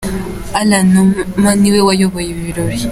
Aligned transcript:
Alain 0.59 0.85
Numa 0.93 1.49
ni 1.61 1.69
we 1.73 1.79
wayoboye 1.87 2.27
ibi 2.31 2.41
birori. 2.47 2.79